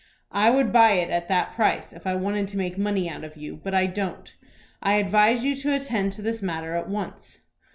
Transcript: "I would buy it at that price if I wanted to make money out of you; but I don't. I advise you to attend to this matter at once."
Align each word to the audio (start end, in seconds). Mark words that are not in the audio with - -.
"I 0.31 0.49
would 0.49 0.73
buy 0.73 0.93
it 0.93 1.11
at 1.11 1.27
that 1.27 1.53
price 1.53 1.93
if 1.93 2.07
I 2.07 2.15
wanted 2.15 2.47
to 2.47 2.57
make 2.57 2.75
money 2.75 3.07
out 3.07 3.23
of 3.23 3.37
you; 3.37 3.61
but 3.63 3.75
I 3.75 3.85
don't. 3.85 4.33
I 4.81 4.95
advise 4.95 5.43
you 5.43 5.55
to 5.57 5.75
attend 5.75 6.13
to 6.13 6.23
this 6.23 6.41
matter 6.41 6.73
at 6.75 6.89
once." 6.89 7.41